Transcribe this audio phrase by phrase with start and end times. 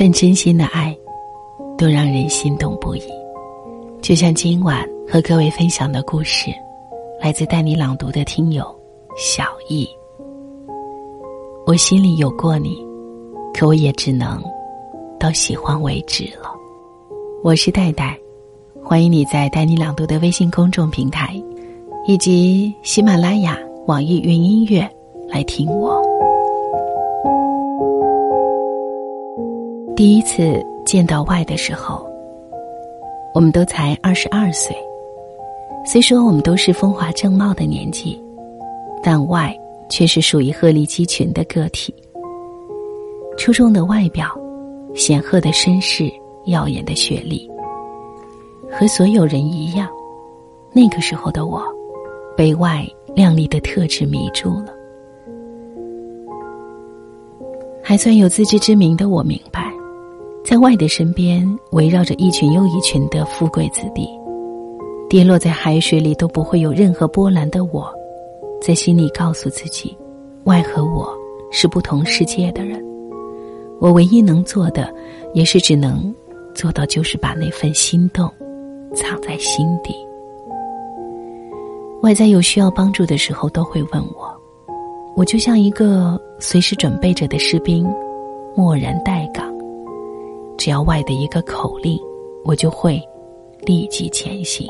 [0.00, 0.96] 份真心的爱，
[1.76, 3.02] 都让人心动不已。
[4.00, 6.50] 就像今晚和各位分享的故事，
[7.20, 8.64] 来自带你朗读的听友
[9.14, 9.86] 小易。
[11.66, 12.82] 我心里有过你，
[13.52, 14.42] 可我也只能
[15.18, 16.50] 到喜欢为止了。
[17.44, 18.18] 我是戴戴，
[18.82, 21.38] 欢迎你在带你朗读的微信公众平台，
[22.06, 23.54] 以及喜马拉雅、
[23.86, 24.90] 网易云音乐
[25.28, 26.00] 来听我。
[30.00, 32.08] 第一次见到外的时候，
[33.34, 34.74] 我们都才二十二岁。
[35.84, 38.18] 虽说我们都是风华正茂的年纪，
[39.02, 39.54] 但外
[39.90, 41.94] 却是属于鹤立鸡群的个体。
[43.36, 44.26] 出众的外表，
[44.94, 46.10] 显赫的身世，
[46.46, 47.46] 耀眼的学历，
[48.70, 49.86] 和所有人一样，
[50.72, 51.62] 那个时候的我，
[52.34, 54.72] 被外靓丽的特质迷住了。
[57.82, 59.70] 还算有自知之明的我明白。
[60.42, 64.08] 在外的身边围绕着一群又一群的富贵子弟，
[65.08, 67.88] 跌落在海水里都不会有任何波澜的我，
[68.60, 69.96] 在心里告诉自己，
[70.44, 71.08] 外和我
[71.52, 72.82] 是不同世界的人。
[73.80, 74.92] 我唯一能做的，
[75.34, 76.12] 也是只能
[76.54, 78.28] 做到，就是把那份心动
[78.94, 79.94] 藏在心底。
[82.02, 84.34] 外在有需要帮助的时候，都会问我，
[85.14, 87.86] 我就像一个随时准备着的士兵，
[88.56, 89.29] 默然待。
[90.60, 91.98] 只要外的一个口令，
[92.44, 93.02] 我就会
[93.62, 94.68] 立即前行。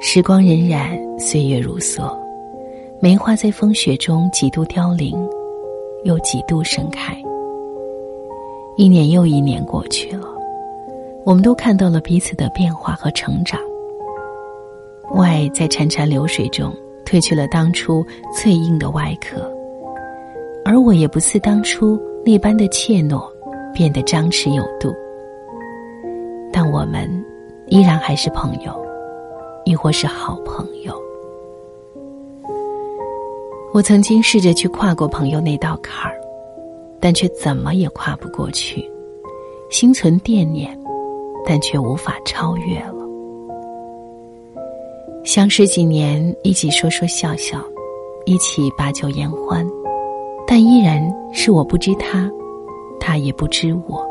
[0.00, 2.16] 时光荏苒，岁月如梭，
[3.00, 5.12] 梅花在风雪中几度凋零，
[6.04, 7.20] 又几度盛开。
[8.76, 10.28] 一年又一年过去了，
[11.24, 13.60] 我们都看到了彼此的变化和成长。
[15.16, 16.72] 外在潺潺流水中
[17.04, 19.52] 褪去了当初脆硬的外壳，
[20.64, 23.33] 而我也不似当初那般的怯懦。
[23.74, 24.94] 变得张弛有度，
[26.52, 27.10] 但我们
[27.66, 28.72] 依然还是朋友，
[29.64, 30.94] 亦或是好朋友。
[33.72, 36.16] 我曾经试着去跨过朋友那道坎儿，
[37.00, 38.88] 但却怎么也跨不过去，
[39.68, 40.78] 心存惦念，
[41.44, 42.94] 但却无法超越了。
[45.24, 47.58] 相识几年，一起说说笑笑，
[48.26, 49.66] 一起把酒言欢，
[50.46, 51.02] 但依然
[51.32, 52.30] 是我不知他。
[52.98, 54.04] 他也不知我，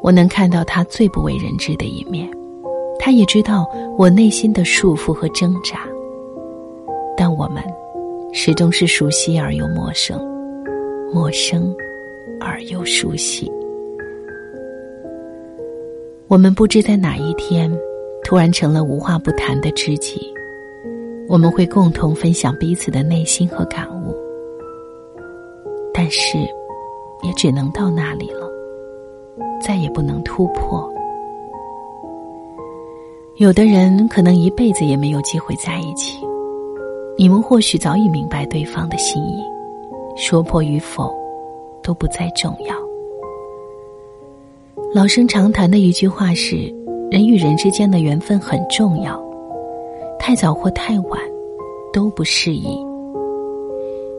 [0.00, 2.28] 我能看到他最不为人知的一面，
[2.98, 3.68] 他也知道
[3.98, 5.80] 我内心的束缚和挣扎。
[7.16, 7.62] 但我们
[8.32, 10.18] 始终是熟悉而又陌生，
[11.12, 11.74] 陌生
[12.40, 13.50] 而又熟悉。
[16.28, 17.70] 我们不知在哪一天，
[18.24, 20.32] 突然成了无话不谈的知己，
[21.28, 24.16] 我们会共同分享彼此的内心和感悟，
[25.92, 26.38] 但是。
[27.22, 28.48] 也只能到那里了，
[29.60, 30.88] 再也不能突破。
[33.36, 36.18] 有的人可能一辈子也没有机会在一起，
[37.16, 39.42] 你们或许早已明白对方的心意，
[40.16, 41.14] 说破与否
[41.82, 42.74] 都不再重要。
[44.94, 46.56] 老生常谈的一句话是：
[47.10, 49.22] 人与人之间的缘分很重要，
[50.18, 51.20] 太早或太晚
[51.92, 52.76] 都不适宜。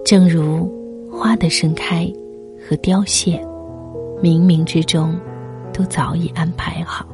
[0.04, 0.68] 正如
[1.12, 2.12] 花的盛开。
[2.68, 3.38] 和凋谢，
[4.22, 5.20] 冥冥之中，
[5.74, 7.06] 都早已安排好。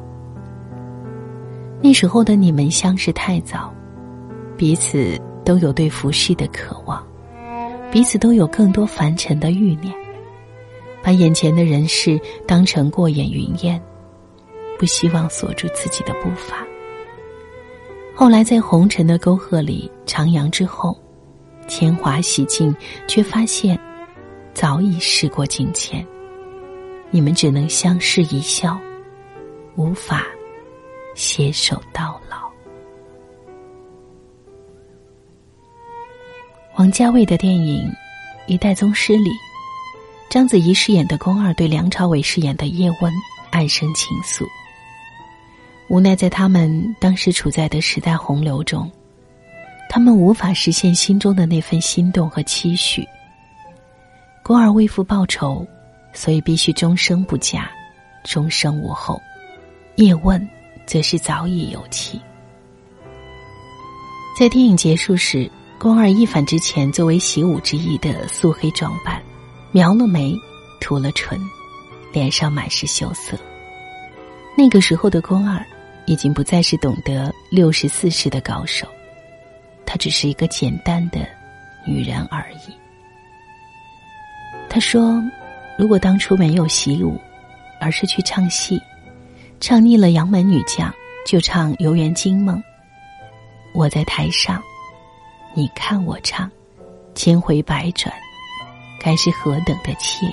[1.80, 3.72] 那时候的你们相识太早，
[4.56, 7.04] 彼此都有对浮世的渴望，
[7.90, 9.94] 彼此都有更多凡尘的欲念，
[11.02, 13.80] 把眼前的人事当成过眼云烟，
[14.78, 16.66] 不希望锁住自己的步伐。
[18.14, 20.98] 后来在红尘的沟壑里徜徉之后，
[21.68, 22.74] 铅华洗尽，
[23.06, 23.78] 却发现。
[24.60, 26.04] 早已事过境迁，
[27.12, 28.76] 你们只能相视一笑，
[29.76, 30.26] 无法
[31.14, 32.50] 携手到老。
[36.76, 37.84] 王家卫的电影
[38.48, 39.30] 《一代宗师》里，
[40.28, 43.12] 章子怡饰演的宫二对梁朝伟饰演的叶问
[43.52, 44.44] 暗生情愫。
[45.88, 48.90] 无奈在他们当时处在的时代洪流中，
[49.88, 53.06] 他们无法实现心中的那份心动和期许。
[54.48, 55.68] 宫儿为父报仇，
[56.14, 57.70] 所以必须终生不嫁，
[58.24, 59.20] 终生无后。
[59.96, 60.48] 叶问
[60.86, 62.18] 则是早已有妻。
[64.38, 69.22] 在电影结束时，宫儿一反之前作为习武之意的素黑装扮，
[69.70, 70.34] 描了眉，
[70.80, 71.38] 涂了唇，
[72.10, 73.36] 脸上满是羞涩。
[74.56, 75.62] 那个时候的宫二，
[76.06, 78.88] 已经不再是懂得六十四式的高手，
[79.84, 81.28] 她只是一个简单的
[81.86, 82.72] 女人而已。
[84.78, 85.20] 他说
[85.76, 87.20] ：“如果当初没有习武，
[87.80, 88.80] 而是去唱戏，
[89.58, 90.94] 唱腻了杨门女将，
[91.26, 92.62] 就唱游园惊梦。
[93.74, 94.62] 我在台上，
[95.52, 96.48] 你看我唱，
[97.16, 98.14] 千回百转，
[99.00, 100.32] 该是何等的惬意。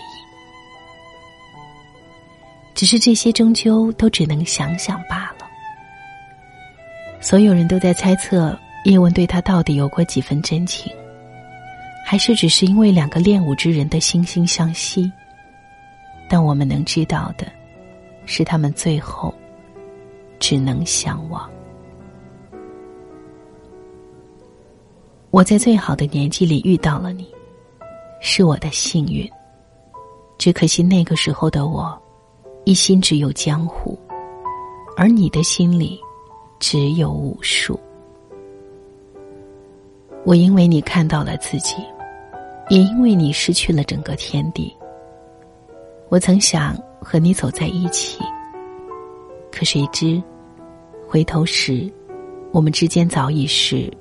[2.75, 5.47] 只是这些终究都只能想想罢了。
[7.19, 10.93] 所有人都在猜测叶问对他到底有过几分真情，
[12.07, 15.11] 还是只是因为两个练武之人的惺惺相惜。
[16.29, 17.51] 但我们能知道的，
[18.27, 19.33] 是他们最后
[20.39, 21.49] 只能相忘。
[25.31, 27.27] 我在最好的年纪里遇到了你，
[28.21, 29.27] 是我的幸运。
[30.37, 31.99] 只可惜那个时候的我，
[32.65, 33.97] 一心只有江湖，
[34.95, 35.99] 而你的心里
[36.59, 37.79] 只有武术。
[40.23, 41.75] 我因为你看到了自己，
[42.69, 44.75] 也因为你失去了整个天地。
[46.09, 48.19] 我曾想和你走在一起，
[49.51, 50.21] 可谁知，
[51.07, 51.91] 回头时，
[52.51, 53.91] 我们之间早已是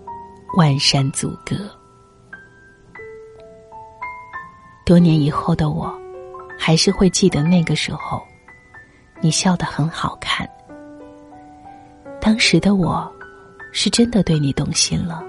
[0.57, 1.57] 万山阻隔。
[4.87, 5.93] 多年以后的我，
[6.59, 8.23] 还是会记得那个时候，
[9.21, 10.49] 你笑得很好看。
[12.21, 13.11] 当时的我，
[13.73, 15.23] 是真的对你动心了，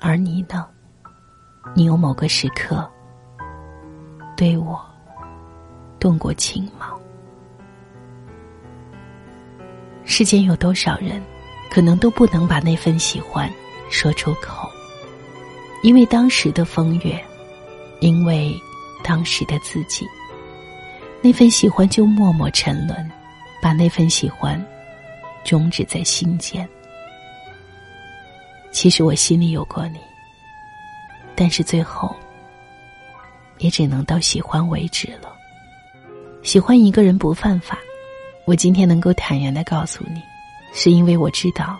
[0.00, 0.66] 而你呢？
[1.74, 2.88] 你有某个时刻。
[4.36, 4.80] 对我
[6.00, 6.92] 动过情吗？
[10.04, 11.22] 世间有多少人，
[11.70, 13.48] 可能都不能把那份喜欢
[13.88, 14.68] 说出口，
[15.82, 17.24] 因为当时的风月，
[18.00, 18.52] 因为
[19.04, 20.04] 当时的自己，
[21.20, 23.10] 那份喜欢就默默沉沦，
[23.60, 24.60] 把那份喜欢
[25.44, 26.68] 终止在心间。
[28.72, 30.00] 其实我心里有过你，
[31.42, 32.14] 但是最后。
[33.58, 35.36] 也只能到喜欢为止了。
[36.42, 37.78] 喜欢一个人不犯法，
[38.44, 40.20] 我今天能够坦然的告诉你，
[40.72, 41.78] 是因为我知道，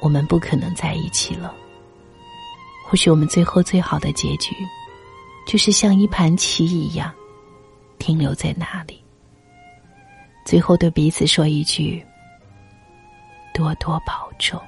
[0.00, 1.54] 我们不可能在一起了。
[2.84, 4.56] 或许我们最后最好的结局，
[5.46, 7.12] 就是像一盘棋一样，
[7.98, 9.00] 停留在那里。
[10.44, 12.04] 最后对彼此说一句：
[13.54, 14.60] 多多保重。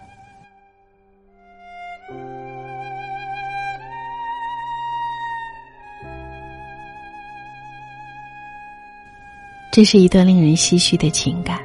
[9.75, 11.59] 这是一段令人唏嘘的情感，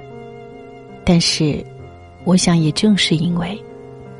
[1.06, 1.64] 但是，
[2.24, 3.64] 我想也正是因为，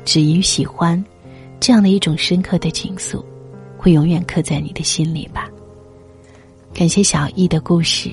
[0.04, 1.04] 止于喜欢，
[1.58, 3.20] 这样的一种深刻的情愫，
[3.76, 5.50] 会永远刻在你的心里吧。
[6.72, 8.12] 感谢小易的故事，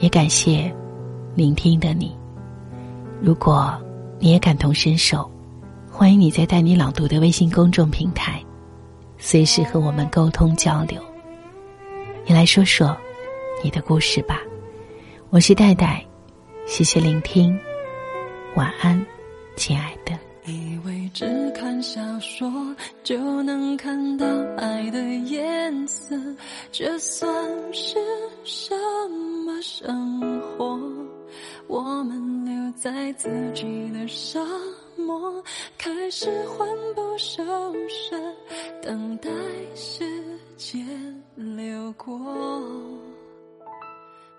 [0.00, 0.68] 也感谢
[1.36, 2.12] 聆听的你。
[3.22, 3.72] 如果
[4.18, 5.30] 你也感同身受，
[5.88, 8.42] 欢迎你在带你朗读的微信公众平台，
[9.16, 11.00] 随时和我们沟通交流。
[12.26, 12.96] 你来说说
[13.62, 14.40] 你的故事吧。
[15.34, 16.00] 我是戴戴，
[16.64, 17.58] 谢谢聆听，
[18.54, 19.04] 晚安，
[19.56, 20.16] 亲爱的。
[20.44, 22.48] 以为只看小说
[23.02, 24.24] 就能看到
[24.56, 26.16] 爱的颜色，
[26.70, 27.28] 这算
[27.72, 27.96] 是
[28.44, 28.76] 什
[29.44, 30.78] 么生活？
[31.66, 34.38] 我们留在自己的沙
[34.96, 35.42] 漠，
[35.76, 36.64] 开始魂
[36.94, 37.42] 不守
[37.88, 38.16] 舍，
[38.80, 39.28] 等待
[39.74, 40.04] 时
[40.56, 40.86] 间
[41.34, 42.20] 流过。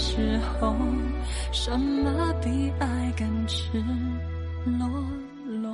[0.00, 0.74] 时候，
[1.52, 3.84] 什么比爱更赤
[4.64, 4.88] 裸？
[5.60, 5.70] 裸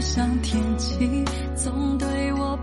[0.00, 1.24] 像天气，
[1.56, 2.58] 总对我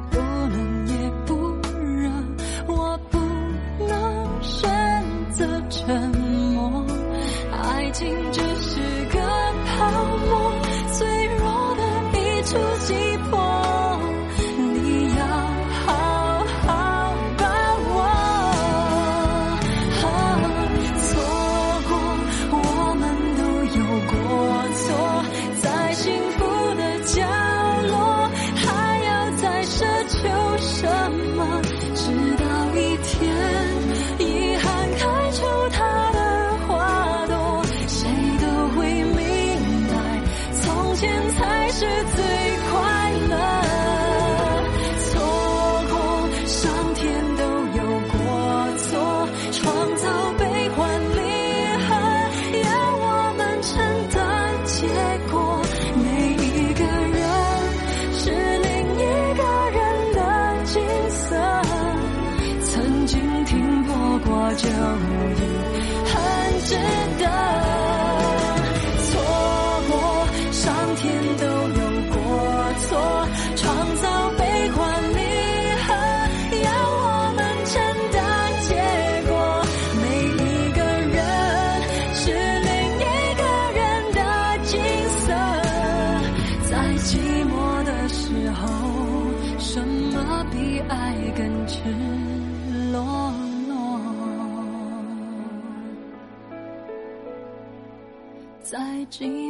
[99.09, 99.44] 寂寞的时候。